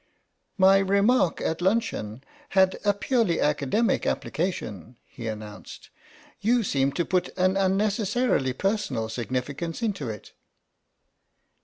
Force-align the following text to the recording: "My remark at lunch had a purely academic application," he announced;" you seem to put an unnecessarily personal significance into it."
"My 0.57 0.79
remark 0.79 1.41
at 1.41 1.61
lunch 1.61 1.91
had 2.49 2.79
a 2.83 2.91
purely 2.91 3.39
academic 3.39 4.07
application," 4.07 4.95
he 5.05 5.27
announced;" 5.27 5.91
you 6.51 6.63
seem 6.63 6.91
to 6.93 7.05
put 7.05 7.29
an 7.37 7.55
unnecessarily 7.55 8.53
personal 8.53 9.09
significance 9.09 9.83
into 9.83 10.09
it." 10.09 10.31